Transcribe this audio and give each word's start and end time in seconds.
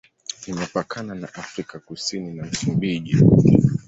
Imepakana 0.47 1.15
na 1.15 1.27
Afrika 1.33 1.79
Kusini 1.79 2.33
na 2.33 2.45
Msumbiji. 2.45 3.15